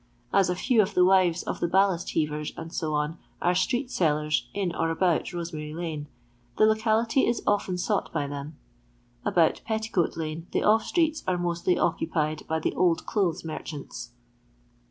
As 0.33 0.49
a 0.49 0.55
few 0.55 0.81
of 0.81 0.95
the 0.95 1.05
wives 1.05 1.43
of 1.43 1.59
the 1.59 1.67
balkst 1.67 2.13
heavers, 2.15 2.51
&c., 2.69 2.87
are 3.39 3.53
street 3.53 3.91
sellers 3.91 4.47
in 4.51 4.73
or 4.73 4.89
about 4.89 5.31
Rose 5.31 5.53
mary 5.53 5.75
lane, 5.75 6.07
the 6.57 6.65
locality 6.65 7.27
is 7.27 7.43
often 7.45 7.77
sought 7.77 8.11
by 8.11 8.25
them. 8.25 8.57
About 9.23 9.61
Petticoat 9.63 10.17
lane 10.17 10.47
the 10.53 10.63
off 10.63 10.85
streets 10.85 11.23
are 11.27 11.37
mostly 11.37 11.77
occupied 11.77 12.47
by 12.47 12.57
the 12.59 12.73
old 12.73 13.05
clothes 13.05 13.45
merchants. 13.45 14.09